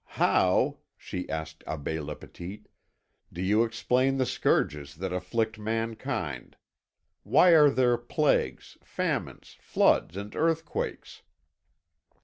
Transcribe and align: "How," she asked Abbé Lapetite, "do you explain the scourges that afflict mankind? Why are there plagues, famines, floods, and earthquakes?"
"How," 0.17 0.79
she 0.97 1.29
asked 1.29 1.59
Abbé 1.67 2.03
Lapetite, 2.03 2.65
"do 3.31 3.39
you 3.39 3.63
explain 3.63 4.17
the 4.17 4.25
scourges 4.25 4.95
that 4.95 5.13
afflict 5.13 5.59
mankind? 5.59 6.55
Why 7.21 7.51
are 7.51 7.69
there 7.69 7.99
plagues, 7.99 8.79
famines, 8.83 9.57
floods, 9.59 10.17
and 10.17 10.35
earthquakes?" 10.35 11.21